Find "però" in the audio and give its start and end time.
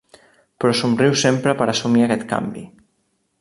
0.63-0.71